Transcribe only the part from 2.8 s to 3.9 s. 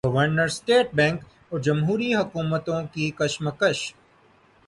کی کشمکش